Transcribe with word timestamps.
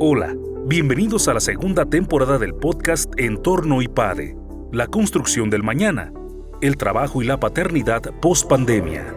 Hola, 0.00 0.34
bienvenidos 0.66 1.28
a 1.28 1.34
la 1.34 1.40
segunda 1.40 1.84
temporada 1.84 2.36
del 2.36 2.52
podcast 2.52 3.12
Entorno 3.16 3.80
IPADE, 3.80 4.36
la 4.72 4.88
construcción 4.88 5.50
del 5.50 5.62
mañana, 5.62 6.12
el 6.60 6.76
trabajo 6.76 7.22
y 7.22 7.26
la 7.26 7.38
paternidad 7.38 8.02
post 8.20 8.48
pandemia. 8.48 9.14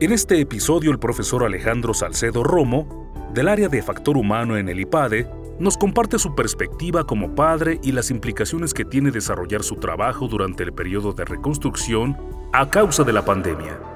En 0.00 0.10
este 0.10 0.40
episodio 0.40 0.90
el 0.90 0.98
profesor 0.98 1.44
Alejandro 1.44 1.94
Salcedo 1.94 2.42
Romo, 2.42 3.30
del 3.32 3.46
área 3.46 3.68
de 3.68 3.80
factor 3.80 4.16
humano 4.16 4.56
en 4.56 4.68
el 4.68 4.80
IPADE, 4.80 5.30
nos 5.60 5.78
comparte 5.78 6.18
su 6.18 6.34
perspectiva 6.34 7.04
como 7.04 7.36
padre 7.36 7.78
y 7.84 7.92
las 7.92 8.10
implicaciones 8.10 8.74
que 8.74 8.84
tiene 8.84 9.12
desarrollar 9.12 9.62
su 9.62 9.76
trabajo 9.76 10.26
durante 10.26 10.64
el 10.64 10.72
periodo 10.72 11.12
de 11.12 11.24
reconstrucción 11.24 12.16
a 12.52 12.68
causa 12.70 13.04
de 13.04 13.12
la 13.12 13.24
pandemia. 13.24 13.89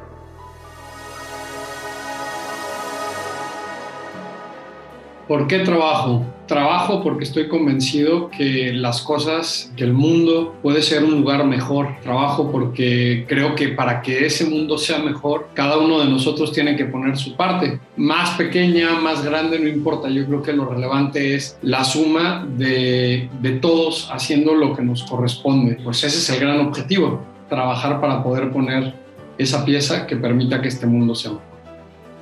¿Por 5.28 5.46
qué 5.46 5.60
trabajo? 5.60 6.22
Trabajo 6.46 7.02
porque 7.02 7.24
estoy 7.24 7.48
convencido 7.48 8.28
que 8.28 8.74
las 8.74 9.00
cosas, 9.00 9.72
que 9.74 9.84
el 9.84 9.94
mundo 9.94 10.54
puede 10.62 10.82
ser 10.82 11.02
un 11.02 11.12
lugar 11.12 11.46
mejor. 11.46 11.96
Trabajo 12.02 12.52
porque 12.52 13.24
creo 13.26 13.54
que 13.54 13.68
para 13.68 14.02
que 14.02 14.26
ese 14.26 14.44
mundo 14.44 14.76
sea 14.76 14.98
mejor, 14.98 15.48
cada 15.54 15.78
uno 15.78 16.00
de 16.00 16.10
nosotros 16.10 16.52
tiene 16.52 16.76
que 16.76 16.84
poner 16.84 17.16
su 17.16 17.36
parte. 17.36 17.80
Más 17.96 18.36
pequeña, 18.36 19.00
más 19.00 19.24
grande, 19.24 19.58
no 19.58 19.68
importa. 19.68 20.10
Yo 20.10 20.26
creo 20.26 20.42
que 20.42 20.52
lo 20.52 20.66
relevante 20.66 21.34
es 21.34 21.56
la 21.62 21.84
suma 21.84 22.46
de, 22.58 23.30
de 23.40 23.52
todos 23.52 24.10
haciendo 24.12 24.54
lo 24.54 24.76
que 24.76 24.82
nos 24.82 25.04
corresponde. 25.04 25.78
Pues 25.82 26.04
ese 26.04 26.18
es 26.18 26.28
el 26.30 26.40
gran 26.46 26.60
objetivo, 26.60 27.22
trabajar 27.48 27.98
para 27.98 28.22
poder 28.22 28.50
poner 28.50 28.92
esa 29.38 29.64
pieza 29.64 30.06
que 30.06 30.16
permita 30.16 30.60
que 30.60 30.68
este 30.68 30.86
mundo 30.86 31.14
sea 31.14 31.32
mejor. 31.32 31.53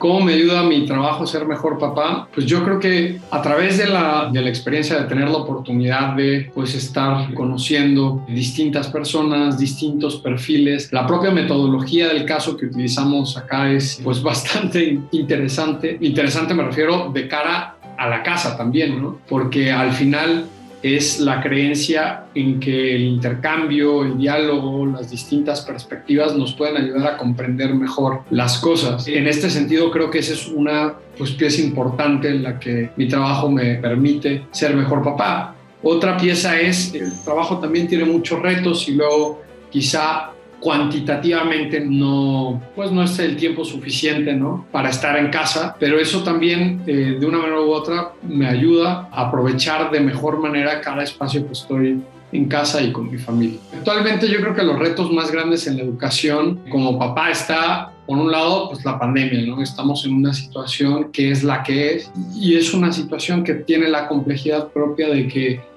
¿Cómo 0.02 0.20
me 0.20 0.32
ayuda 0.32 0.64
mi 0.64 0.84
trabajo 0.84 1.22
a 1.22 1.26
ser 1.28 1.46
mejor 1.46 1.78
papá? 1.78 2.26
Pues 2.34 2.44
yo 2.44 2.64
creo 2.64 2.80
que 2.80 3.20
a 3.30 3.40
través 3.40 3.78
de 3.78 3.86
la, 3.86 4.28
de 4.32 4.42
la 4.42 4.48
experiencia 4.48 5.00
de 5.00 5.04
tener 5.04 5.28
la 5.28 5.36
oportunidad 5.36 6.16
de 6.16 6.50
pues 6.52 6.74
estar 6.74 7.32
conociendo 7.34 8.26
distintas 8.26 8.88
personas, 8.88 9.60
distintos 9.60 10.16
perfiles, 10.16 10.92
la 10.92 11.06
propia 11.06 11.30
metodología 11.30 12.08
del 12.08 12.24
caso 12.24 12.56
que 12.56 12.66
utilizamos 12.66 13.36
acá 13.36 13.70
es 13.70 14.00
pues 14.02 14.20
bastante 14.24 14.98
interesante. 15.12 15.98
Interesante 16.00 16.52
me 16.52 16.64
refiero 16.64 17.12
de 17.14 17.28
cara 17.28 17.76
a 17.96 18.08
la 18.08 18.24
casa 18.24 18.56
también, 18.56 19.00
¿no? 19.00 19.20
Porque 19.28 19.70
al 19.70 19.92
final 19.92 20.46
es 20.82 21.20
la 21.20 21.40
creencia 21.40 22.24
en 22.34 22.58
que 22.58 22.96
el 22.96 23.02
intercambio, 23.02 24.02
el 24.02 24.18
diálogo, 24.18 24.84
las 24.86 25.10
distintas 25.10 25.60
perspectivas 25.60 26.36
nos 26.36 26.54
pueden 26.54 26.76
ayudar 26.76 27.14
a 27.14 27.16
comprender 27.16 27.74
mejor 27.74 28.22
las 28.30 28.58
cosas. 28.58 29.06
En 29.06 29.26
este 29.26 29.48
sentido, 29.48 29.90
creo 29.90 30.10
que 30.10 30.18
esa 30.18 30.32
es 30.32 30.48
una 30.48 30.94
pues, 31.16 31.30
pieza 31.32 31.62
importante 31.62 32.28
en 32.28 32.42
la 32.42 32.58
que 32.58 32.90
mi 32.96 33.06
trabajo 33.06 33.48
me 33.48 33.76
permite 33.76 34.46
ser 34.50 34.74
mejor 34.74 35.02
papá. 35.02 35.54
Otra 35.84 36.16
pieza 36.16 36.60
es, 36.60 36.94
el 36.94 37.12
trabajo 37.24 37.58
también 37.58 37.86
tiene 37.86 38.04
muchos 38.04 38.40
retos 38.40 38.88
y 38.88 38.94
luego 38.94 39.42
quizá 39.70 40.31
cuantitativamente 40.62 41.80
no, 41.80 42.62
pues 42.76 42.92
no 42.92 43.02
es 43.02 43.18
el 43.18 43.36
tiempo 43.36 43.64
suficiente 43.64 44.32
¿no? 44.32 44.64
para 44.70 44.90
estar 44.90 45.18
en 45.18 45.28
casa, 45.28 45.76
pero 45.78 45.98
eso 45.98 46.22
también 46.22 46.82
eh, 46.86 47.16
de 47.18 47.26
una 47.26 47.38
manera 47.38 47.60
u 47.60 47.72
otra 47.72 48.12
me 48.22 48.46
ayuda 48.46 49.08
a 49.10 49.26
aprovechar 49.26 49.90
de 49.90 49.98
mejor 49.98 50.38
manera 50.38 50.80
cada 50.80 51.02
espacio 51.02 51.44
que 51.44 51.52
estoy 51.52 52.00
en 52.30 52.44
casa 52.46 52.80
y 52.80 52.92
con 52.92 53.10
mi 53.10 53.18
familia. 53.18 53.58
Actualmente 53.76 54.28
yo 54.28 54.40
creo 54.40 54.54
que 54.54 54.62
los 54.62 54.78
retos 54.78 55.12
más 55.12 55.32
grandes 55.32 55.66
en 55.66 55.78
la 55.78 55.82
educación 55.82 56.60
como 56.70 56.96
papá 56.96 57.30
está, 57.30 57.92
por 58.06 58.16
un 58.16 58.30
lado, 58.30 58.70
pues 58.70 58.84
la 58.84 58.98
pandemia, 59.00 59.44
¿no? 59.44 59.60
Estamos 59.60 60.06
en 60.06 60.14
una 60.14 60.32
situación 60.32 61.10
que 61.10 61.32
es 61.32 61.42
la 61.42 61.64
que 61.64 61.96
es 61.96 62.10
y 62.34 62.56
es 62.56 62.72
una 62.72 62.92
situación 62.92 63.42
que 63.42 63.54
tiene 63.54 63.88
la 63.88 64.06
complejidad 64.06 64.68
propia 64.68 65.08
de 65.08 65.26
que 65.26 65.71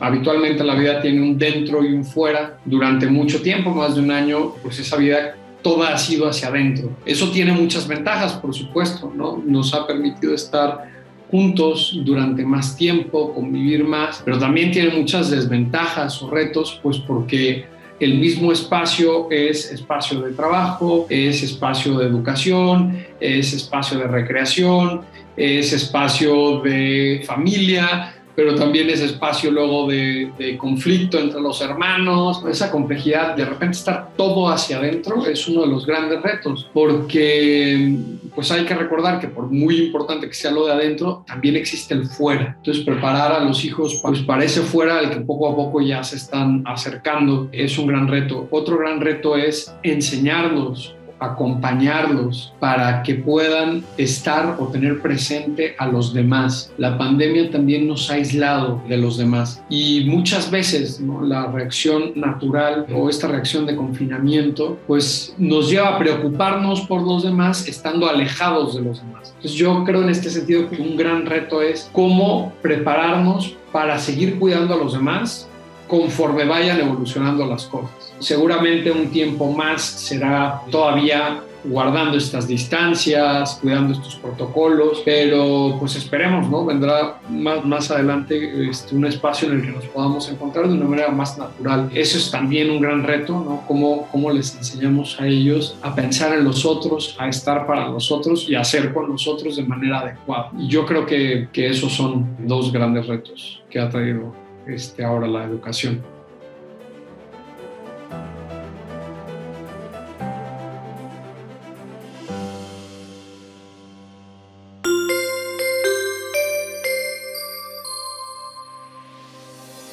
habitualmente 0.00 0.64
la 0.64 0.74
vida 0.74 1.00
tiene 1.00 1.22
un 1.22 1.38
dentro 1.38 1.84
y 1.84 1.92
un 1.92 2.04
fuera. 2.04 2.58
Durante 2.64 3.06
mucho 3.06 3.40
tiempo, 3.42 3.74
más 3.74 3.94
de 3.94 4.02
un 4.02 4.10
año, 4.10 4.54
pues 4.62 4.78
esa 4.78 4.96
vida 4.96 5.36
toda 5.62 5.94
ha 5.94 5.98
sido 5.98 6.28
hacia 6.28 6.48
adentro. 6.48 6.90
Eso 7.04 7.30
tiene 7.30 7.52
muchas 7.52 7.86
ventajas, 7.86 8.34
por 8.34 8.54
supuesto, 8.54 9.12
¿no? 9.14 9.42
Nos 9.44 9.74
ha 9.74 9.86
permitido 9.86 10.34
estar 10.34 10.88
juntos 11.30 11.98
durante 12.04 12.44
más 12.44 12.76
tiempo, 12.76 13.32
convivir 13.34 13.84
más, 13.84 14.22
pero 14.24 14.38
también 14.38 14.72
tiene 14.72 14.90
muchas 14.96 15.30
desventajas 15.30 16.20
o 16.22 16.30
retos, 16.30 16.80
pues 16.82 16.98
porque 16.98 17.66
el 18.00 18.18
mismo 18.18 18.50
espacio 18.50 19.30
es 19.30 19.70
espacio 19.70 20.22
de 20.22 20.32
trabajo, 20.32 21.06
es 21.08 21.42
espacio 21.42 21.98
de 21.98 22.06
educación, 22.06 23.04
es 23.20 23.52
espacio 23.52 23.98
de 23.98 24.04
recreación, 24.04 25.02
es 25.36 25.72
espacio 25.72 26.60
de 26.60 27.22
familia, 27.26 28.14
pero 28.34 28.54
también 28.54 28.88
ese 28.90 29.06
espacio 29.06 29.50
luego 29.50 29.88
de, 29.88 30.56
conflicto 30.58 31.18
entre 31.18 31.40
los 31.40 31.60
hermanos, 31.60 32.42
esa 32.48 32.70
complejidad, 32.70 33.34
de 33.36 33.44
repente 33.44 33.78
estar 33.78 34.10
todo 34.16 34.48
hacia 34.48 34.78
adentro 34.78 35.26
es 35.26 35.46
uno 35.48 35.62
de 35.62 35.68
los 35.68 35.86
grandes 35.86 36.22
retos, 36.22 36.68
porque 36.72 37.96
pues 38.34 38.50
hay 38.50 38.64
que 38.64 38.74
recordar 38.74 39.20
que 39.20 39.28
por 39.28 39.50
muy 39.50 39.76
importante 39.76 40.28
que 40.28 40.34
sea 40.34 40.50
lo 40.50 40.66
de 40.66 40.72
adentro, 40.72 41.24
también 41.26 41.56
existe 41.56 41.94
el 41.94 42.06
fuera. 42.06 42.54
Entonces 42.58 42.84
preparar 42.84 43.32
a 43.32 43.44
los 43.44 43.64
hijos 43.64 44.00
pues 44.02 44.20
para 44.20 44.44
ese 44.44 44.60
fuera 44.60 44.98
al 44.98 45.10
que 45.10 45.20
poco 45.20 45.48
a 45.48 45.56
poco 45.56 45.80
ya 45.80 46.02
se 46.02 46.16
están 46.16 46.62
acercando 46.66 47.48
es 47.52 47.78
un 47.78 47.86
gran 47.86 48.08
reto. 48.08 48.48
Otro 48.50 48.78
gran 48.78 49.00
reto 49.00 49.36
es 49.36 49.74
enseñarlos 49.82 50.94
acompañarlos 51.20 52.52
para 52.58 53.02
que 53.02 53.14
puedan 53.14 53.84
estar 53.96 54.56
o 54.58 54.66
tener 54.68 55.00
presente 55.00 55.74
a 55.78 55.86
los 55.86 56.12
demás. 56.12 56.72
La 56.78 56.98
pandemia 56.98 57.50
también 57.50 57.86
nos 57.86 58.10
ha 58.10 58.14
aislado 58.14 58.82
de 58.88 58.96
los 58.96 59.18
demás 59.18 59.62
y 59.68 60.04
muchas 60.06 60.50
veces 60.50 61.00
la 61.22 61.46
reacción 61.46 62.12
natural 62.16 62.86
o 62.92 63.08
esta 63.08 63.28
reacción 63.28 63.66
de 63.66 63.76
confinamiento 63.76 64.78
pues 64.86 65.34
nos 65.38 65.70
lleva 65.70 65.96
a 65.96 65.98
preocuparnos 65.98 66.80
por 66.82 67.02
los 67.02 67.22
demás 67.22 67.68
estando 67.68 68.08
alejados 68.08 68.74
de 68.74 68.82
los 68.82 68.98
demás. 68.98 69.34
Entonces 69.36 69.52
yo 69.52 69.84
creo 69.84 70.02
en 70.02 70.10
este 70.10 70.30
sentido 70.30 70.68
que 70.68 70.80
un 70.80 70.96
gran 70.96 71.26
reto 71.26 71.62
es 71.62 71.88
cómo 71.92 72.52
prepararnos 72.62 73.56
para 73.72 73.98
seguir 73.98 74.38
cuidando 74.38 74.74
a 74.74 74.76
los 74.78 74.94
demás 74.94 75.49
conforme 75.90 76.44
vayan 76.44 76.80
evolucionando 76.80 77.44
las 77.46 77.66
cosas. 77.66 78.14
Seguramente 78.20 78.90
un 78.90 79.10
tiempo 79.10 79.50
más 79.50 79.82
será 79.82 80.62
todavía 80.70 81.42
guardando 81.64 82.16
estas 82.16 82.46
distancias, 82.48 83.58
cuidando 83.60 83.92
estos 83.92 84.16
protocolos, 84.16 85.02
pero 85.04 85.76
pues 85.78 85.96
esperemos, 85.96 86.48
¿no? 86.48 86.64
Vendrá 86.64 87.20
más, 87.28 87.64
más 87.64 87.90
adelante 87.90 88.68
este, 88.68 88.94
un 88.94 89.04
espacio 89.04 89.48
en 89.48 89.56
el 89.56 89.62
que 89.62 89.72
nos 89.72 89.84
podamos 89.86 90.30
encontrar 90.30 90.68
de 90.68 90.74
una 90.74 90.86
manera 90.86 91.10
más 91.10 91.36
natural. 91.36 91.90
Eso 91.94 92.18
es 92.18 92.30
también 92.30 92.70
un 92.70 92.80
gran 92.80 93.02
reto, 93.02 93.32
¿no? 93.32 93.62
Cómo, 93.66 94.08
cómo 94.10 94.30
les 94.30 94.56
enseñamos 94.56 95.20
a 95.20 95.26
ellos 95.26 95.76
a 95.82 95.94
pensar 95.94 96.32
en 96.32 96.44
los 96.44 96.64
otros, 96.64 97.16
a 97.18 97.28
estar 97.28 97.66
para 97.66 97.88
los 97.88 98.10
otros 98.10 98.48
y 98.48 98.54
a 98.54 98.60
hacer 98.60 98.92
con 98.94 99.08
los 99.08 99.28
otros 99.28 99.56
de 99.56 99.64
manera 99.64 100.00
adecuada. 100.00 100.50
Y 100.58 100.68
yo 100.68 100.86
creo 100.86 101.04
que, 101.04 101.48
que 101.52 101.68
esos 101.68 101.92
son 101.92 102.36
dos 102.38 102.72
grandes 102.72 103.06
retos 103.06 103.62
que 103.68 103.78
ha 103.78 103.88
traído 103.88 104.32
este, 104.66 105.04
ahora 105.04 105.26
la 105.26 105.44
educación. 105.44 106.02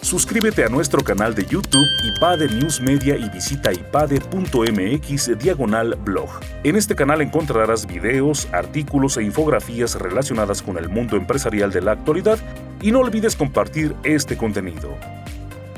Suscríbete 0.08 0.64
a 0.64 0.70
nuestro 0.70 1.04
canal 1.04 1.36
de 1.36 1.46
YouTube 1.46 1.86
IPADE 2.02 2.48
News 2.48 2.80
Media 2.80 3.18
y 3.18 3.30
visita 3.30 3.74
ipade.mx 3.74 5.38
diagonal 5.38 5.96
blog. 5.96 6.30
En 6.64 6.78
este 6.78 6.96
canal 6.96 7.22
encontrarás 7.22 7.86
videos, 7.86 8.48
artículos 8.54 9.18
e 9.18 9.24
infografías 9.24 9.96
relacionadas 9.96 10.62
con 10.62 10.78
el 10.78 10.88
mundo 10.88 11.18
empresarial 11.18 11.74
de 11.74 11.82
la 11.82 11.92
actualidad 11.92 12.40
y 12.82 12.92
no 12.92 13.00
olvides 13.00 13.36
compartir 13.36 13.96
este 14.04 14.38
contenido. 14.38 14.96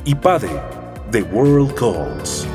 IPADE, 0.05 0.49
The 1.11 1.23
World 1.23 1.73
Calls. 1.75 2.47